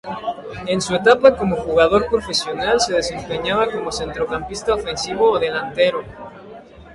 En 0.65 0.81
su 0.81 0.95
etapa 0.95 1.35
como 1.37 1.55
jugador 1.57 2.07
profesional 2.09 2.79
se 2.79 2.95
desempeñaba 2.95 3.69
como 3.71 3.91
centrocampista 3.91 4.73
ofensivo 4.73 5.29
o 5.33 5.37
delantero. 5.37 6.01